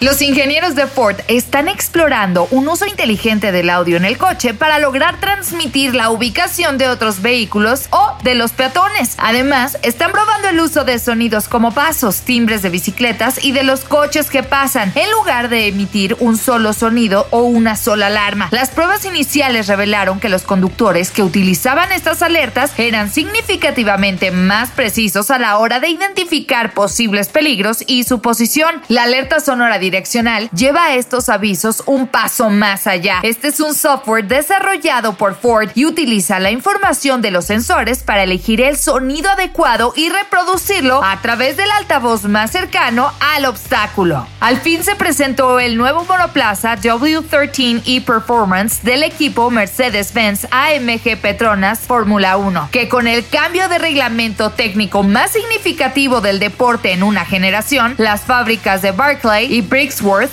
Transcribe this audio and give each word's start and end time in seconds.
Los 0.00 0.22
ingenieros 0.22 0.76
de 0.76 0.86
Ford 0.86 1.16
están 1.26 1.66
explorando 1.66 2.46
un 2.52 2.68
uso 2.68 2.86
inteligente 2.86 3.50
del 3.50 3.68
audio 3.68 3.96
en 3.96 4.04
el 4.04 4.16
coche 4.16 4.54
para 4.54 4.78
lograr 4.78 5.18
transmitir 5.18 5.92
la 5.92 6.10
ubicación 6.10 6.78
de 6.78 6.88
otros 6.88 7.20
vehículos 7.20 7.88
o 7.90 8.16
de 8.22 8.36
los 8.36 8.52
peatones. 8.52 9.16
Además, 9.18 9.76
están 9.82 10.12
probando 10.12 10.50
el 10.50 10.60
uso 10.60 10.84
de 10.84 11.00
sonidos 11.00 11.48
como 11.48 11.72
pasos, 11.72 12.20
timbres 12.20 12.62
de 12.62 12.70
bicicletas 12.70 13.44
y 13.44 13.50
de 13.50 13.64
los 13.64 13.80
coches 13.80 14.30
que 14.30 14.44
pasan, 14.44 14.92
en 14.94 15.10
lugar 15.10 15.48
de 15.48 15.66
emitir 15.66 16.16
un 16.20 16.36
solo 16.36 16.74
sonido 16.74 17.26
o 17.32 17.40
una 17.40 17.74
sola 17.74 18.06
alarma. 18.06 18.50
Las 18.52 18.70
pruebas 18.70 19.04
iniciales 19.04 19.66
revelaron 19.66 20.20
que 20.20 20.28
los 20.28 20.42
conductores 20.42 21.10
que 21.10 21.24
utilizaban 21.24 21.90
estas 21.90 22.22
alertas 22.22 22.70
eran 22.76 23.10
significativamente 23.10 24.30
más 24.30 24.70
precisos 24.70 25.32
a 25.32 25.40
la 25.40 25.58
hora 25.58 25.80
de 25.80 25.88
identificar 25.88 26.72
posibles 26.72 27.30
peligros 27.30 27.82
y 27.84 28.04
su 28.04 28.20
posición. 28.20 28.80
La 28.86 29.02
alerta 29.02 29.40
sonora 29.40 29.80
direccional 29.88 30.50
lleva 30.50 30.94
estos 30.94 31.30
avisos 31.30 31.82
un 31.86 32.06
paso 32.06 32.50
más 32.50 32.86
allá. 32.86 33.20
Este 33.22 33.48
es 33.48 33.60
un 33.60 33.74
software 33.74 34.26
desarrollado 34.26 35.14
por 35.14 35.34
Ford 35.34 35.70
y 35.74 35.86
utiliza 35.86 36.38
la 36.40 36.50
información 36.50 37.22
de 37.22 37.30
los 37.30 37.46
sensores 37.46 38.02
para 38.02 38.22
elegir 38.22 38.60
el 38.60 38.76
sonido 38.76 39.30
adecuado 39.30 39.94
y 39.96 40.10
reproducirlo 40.10 41.02
a 41.02 41.20
través 41.22 41.56
del 41.56 41.70
altavoz 41.70 42.24
más 42.24 42.50
cercano 42.50 43.10
al 43.34 43.46
obstáculo. 43.46 44.26
Al 44.40 44.58
fin 44.58 44.84
se 44.84 44.94
presentó 44.94 45.58
el 45.58 45.78
nuevo 45.78 46.04
monoplaza 46.04 46.76
W13E 46.76 48.04
Performance 48.04 48.82
del 48.82 49.02
equipo 49.02 49.50
Mercedes-Benz 49.50 50.48
AMG 50.50 51.16
Petronas 51.20 51.80
Fórmula 51.80 52.36
1, 52.36 52.68
que 52.70 52.88
con 52.88 53.06
el 53.06 53.26
cambio 53.26 53.68
de 53.68 53.78
reglamento 53.78 54.50
técnico 54.50 55.02
más 55.02 55.32
significativo 55.32 56.20
del 56.20 56.38
deporte 56.38 56.92
en 56.92 57.02
una 57.02 57.24
generación, 57.24 57.94
las 57.98 58.22
fábricas 58.22 58.82
de 58.82 58.92
Barclay 58.92 59.52
y 59.52 59.62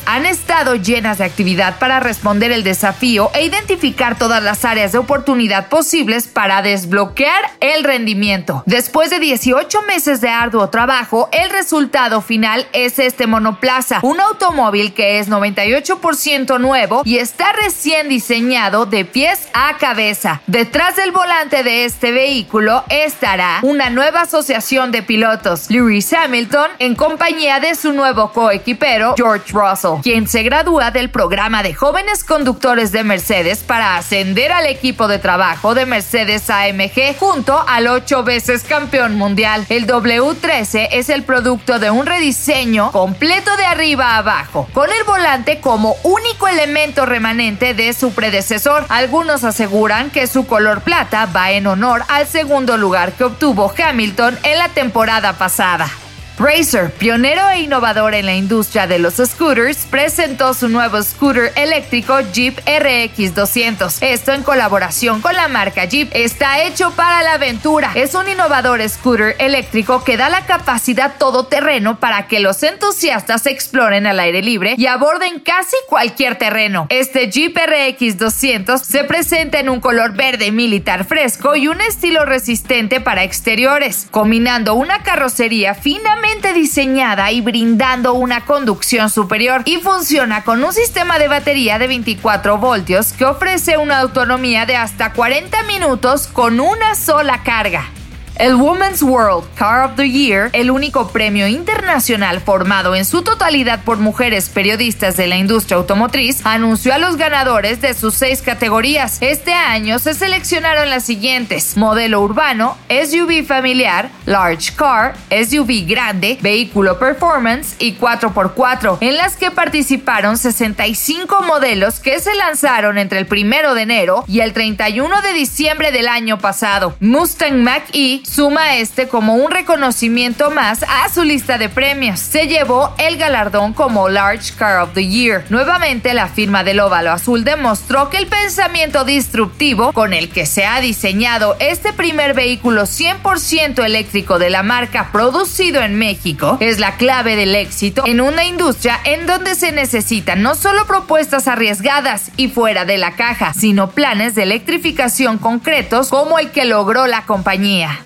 Han 0.08 0.26
estado 0.26 0.74
llenas 0.74 1.20
de 1.20 1.24
actividad 1.24 1.78
para 1.78 2.00
responder 2.00 2.52
el 2.52 2.64
desafío 2.64 3.30
e 3.36 3.46
identificar 3.46 4.18
todas 4.18 4.42
las 4.42 4.66
áreas 4.66 4.92
de 4.92 4.98
oportunidad 4.98 5.70
posibles 5.70 6.28
para 6.28 6.64
desbloquear 6.64 7.52
el 7.60 7.84
rendimiento. 7.84 8.64
Después 8.66 9.12
de 9.12 9.20
18 9.20 9.84
meses 9.84 10.20
de 10.20 10.30
arduo 10.30 10.70
trabajo, 10.70 11.30
el 11.32 11.52
resultado 11.52 12.22
final 12.22 12.66
es 12.74 12.98
este 12.98 13.28
monoplaza, 13.28 14.00
un 14.02 14.20
automóvil 14.20 14.96
que 14.96 15.20
es 15.20 15.30
98% 15.30 16.60
nuevo 16.60 17.04
y 17.06 17.18
está 17.18 17.54
recién 17.54 18.10
diseñado 18.10 18.88
de 18.88 19.06
pies 19.06 19.48
a 19.54 19.78
cabeza. 19.78 20.42
Detrás 20.48 20.96
del 20.96 21.12
volante 21.12 21.62
de 21.62 21.86
este 21.86 22.12
vehículo 22.12 22.84
estará 22.90 23.60
una 23.62 23.92
nueva 23.92 24.22
asociación 24.22 24.92
de 24.92 25.04
pilotos, 25.04 25.70
Lewis 25.70 26.12
Hamilton, 26.14 26.72
en 26.80 26.96
compañía 26.96 27.60
de 27.60 27.76
su 27.76 27.94
nuevo 27.94 28.32
coequipero 28.32 29.14
George 29.16 29.35
Russell, 29.52 30.02
quien 30.02 30.28
se 30.28 30.44
gradúa 30.44 30.92
del 30.92 31.10
programa 31.10 31.64
de 31.64 31.74
jóvenes 31.74 32.24
conductores 32.24 32.92
de 32.92 33.04
Mercedes 33.04 33.64
para 33.64 33.98
ascender 33.98 34.52
al 34.52 34.66
equipo 34.66 35.08
de 35.08 35.20
trabajo 35.20 35.76
de 35.76 35.86
Mercedes 35.86 36.50
AMG 36.50 37.18
junto 37.20 37.64
al 37.68 37.88
ocho 37.88 38.24
veces 38.24 38.64
campeón 38.64 39.16
mundial. 39.16 39.66
El 39.70 39.88
W13 39.88 40.90
es 40.92 41.10
el 41.10 41.24
producto 41.24 41.80
de 41.80 41.92
un 41.92 42.06
rediseño 42.06 42.92
completo 42.92 43.56
de 43.58 43.66
arriba 43.66 44.12
a 44.12 44.18
abajo, 44.18 44.68
con 44.74 44.90
el 44.90 45.04
volante 45.06 45.60
como 45.60 45.96
único 46.04 46.48
elemento 46.48 47.06
remanente 47.06 47.74
de 47.74 47.94
su 47.94 48.14
predecesor. 48.14 48.86
Algunos 48.90 49.44
aseguran 49.44 50.10
que 50.10 50.28
su 50.28 50.48
color 50.48 50.82
plata 50.82 51.26
va 51.28 51.52
en 51.52 51.68
honor 51.68 52.04
al 52.08 52.28
segundo 52.28 52.78
lugar 52.78 53.14
que 53.14 53.26
obtuvo 53.26 53.74
Hamilton 53.78 54.38
en 54.44 54.58
la 54.58 54.70
temporada 54.70 55.34
pasada. 55.34 55.90
Racer, 56.38 56.92
pionero 56.92 57.50
e 57.50 57.62
innovador 57.62 58.14
en 58.14 58.26
la 58.26 58.36
industria 58.36 58.88
de 58.88 59.00
los 59.00 59.16
scooters, 59.16 59.86
presentó 59.90 60.54
su 60.54 60.68
nuevo 60.68 61.02
scooter 61.02 61.54
eléctrico 61.56 62.20
Jeep 62.34 62.60
RX 62.60 63.34
200. 63.34 64.02
Esto 64.02 64.34
en 64.34 64.44
colaboración 64.44 65.22
con 65.22 65.34
la 65.34 65.48
marca 65.48 65.86
Jeep. 65.86 66.10
Está 66.14 66.64
hecho 66.64 66.92
para 66.92 67.24
la 67.24 67.36
aventura. 67.36 67.92
Es 67.96 68.16
un 68.16 68.28
innovador 68.28 68.88
scooter 68.90 69.38
eléctrico 69.40 70.04
que 70.04 70.18
da 70.18 70.28
la 70.28 70.46
capacidad 70.46 71.16
todoterreno 71.18 72.02
para 72.02 72.28
que 72.28 72.42
los 72.42 72.62
entusiastas 72.64 73.46
exploren 73.46 74.06
al 74.06 74.20
aire 74.20 74.42
libre 74.42 74.76
y 74.78 74.88
aborden 74.88 75.40
casi 75.40 75.78
cualquier 75.88 76.38
terreno. 76.38 76.88
Este 76.90 77.32
Jeep 77.32 77.56
RX 77.56 78.18
200 78.18 78.82
se 78.82 79.06
presenta 79.06 79.60
en 79.60 79.70
un 79.70 79.80
color 79.80 80.14
verde 80.14 80.52
militar 80.52 81.06
fresco 81.06 81.56
y 81.56 81.70
un 81.70 81.80
estilo 81.80 82.26
resistente 82.26 83.00
para 83.00 83.24
exteriores, 83.24 84.08
combinando 84.12 84.74
una 84.74 85.02
carrocería 85.02 85.76
finamente 85.76 86.25
diseñada 86.54 87.32
y 87.32 87.42
brindando 87.42 88.14
una 88.14 88.46
conducción 88.46 89.10
superior 89.10 89.62
y 89.66 89.78
funciona 89.78 90.44
con 90.44 90.64
un 90.64 90.74
sistema 90.74 91.20
de 91.20 91.28
batería 91.28 91.78
de 91.78 91.88
24 91.88 92.58
voltios 92.58 93.14
que 93.14 93.26
ofrece 93.26 93.78
una 93.78 94.00
autonomía 94.00 94.66
de 94.66 94.76
hasta 94.76 95.14
40 95.14 95.64
minutos 95.64 96.28
con 96.28 96.60
una 96.60 96.96
sola 96.96 97.44
carga. 97.44 97.90
El 98.38 98.56
Women's 98.56 99.02
World 99.02 99.46
Car 99.56 99.86
of 99.86 99.96
the 99.96 100.10
Year, 100.10 100.50
el 100.52 100.70
único 100.70 101.08
premio 101.08 101.48
internacional 101.48 102.42
formado 102.42 102.94
en 102.94 103.06
su 103.06 103.22
totalidad 103.22 103.86
por 103.86 103.98
mujeres 103.98 104.50
periodistas 104.50 105.16
de 105.16 105.28
la 105.28 105.38
industria 105.38 105.78
automotriz, 105.78 106.46
anunció 106.46 106.94
a 106.94 106.98
los 106.98 107.16
ganadores 107.16 107.80
de 107.80 107.94
sus 107.94 108.14
seis 108.14 108.42
categorías. 108.42 109.20
Este 109.22 109.54
año 109.54 110.00
se 110.00 110.14
seleccionaron 110.14 110.90
las 110.90 111.06
siguientes: 111.06 111.78
modelo 111.78 112.20
urbano, 112.20 112.78
SUV 112.90 113.46
familiar, 113.46 114.10
large 114.26 114.74
car, 114.76 115.16
SUV 115.30 115.86
grande, 115.88 116.38
vehículo 116.42 117.00
performance 117.00 117.78
y 117.80 117.96
4x4, 117.96 118.98
en 119.00 119.16
las 119.16 119.38
que 119.38 119.50
participaron 119.50 120.38
65 120.38 121.42
modelos 121.44 122.02
que 122.02 122.20
se 122.20 122.36
lanzaron 122.36 122.98
entre 122.98 123.20
el 123.20 123.28
1 123.32 123.74
de 123.76 123.82
enero 123.82 124.26
y 124.28 124.42
el 124.42 124.52
31 124.52 125.22
de 125.22 125.32
diciembre 125.32 125.94
del 125.94 126.10
año 126.10 126.38
pasado. 126.38 126.98
Mustang 127.00 127.64
Mach-E 127.64 128.25
suma 128.26 128.76
este 128.78 129.08
como 129.08 129.36
un 129.36 129.52
reconocimiento 129.52 130.52
más 130.52 130.84
a 130.84 131.10
su 131.14 131.24
lista 131.24 131.58
de 131.58 131.70
premios. 131.70 132.20
Se 132.20 132.48
llevó 132.48 132.94
el 132.98 133.18
galardón 133.18 133.74
como 133.74 134.10
Large 134.10 134.54
Car 134.58 134.82
of 134.82 134.94
the 134.94 135.08
Year. 135.08 135.46
Nuevamente, 135.50 136.14
la 136.14 136.28
firma 136.28 136.64
del 136.64 136.80
óvalo 136.80 137.12
azul 137.12 137.44
demostró 137.44 138.10
que 138.10 138.18
el 138.18 138.28
pensamiento 138.28 139.06
disruptivo 139.06 139.94
con 139.94 140.14
el 140.14 140.30
que 140.30 140.46
se 140.46 140.66
ha 140.66 140.80
diseñado 140.82 141.56
este 141.60 141.94
primer 141.94 142.34
vehículo 142.34 142.84
100% 142.84 143.84
eléctrico 143.84 144.40
de 144.40 144.50
la 144.50 144.64
marca 144.64 145.10
producido 145.12 145.82
en 145.82 145.98
México 145.98 146.58
es 146.60 146.80
la 146.80 146.98
clave 146.98 147.36
del 147.36 147.56
éxito 147.56 148.04
en 148.06 148.22
una 148.22 148.46
industria 148.46 149.00
en 149.04 149.26
donde 149.26 149.56
se 149.56 149.72
necesitan 149.72 150.42
no 150.42 150.56
solo 150.56 150.86
propuestas 150.88 151.48
arriesgadas 151.48 152.32
y 152.38 152.48
fuera 152.48 152.86
de 152.86 152.98
la 152.98 153.16
caja, 153.16 153.54
sino 153.54 153.92
planes 153.92 154.36
de 154.36 154.44
electrificación 154.44 155.38
concretos 155.38 156.10
como 156.10 156.40
el 156.40 156.52
que 156.52 156.66
logró 156.66 157.08
la 157.08 157.26
compañía. 157.26 158.06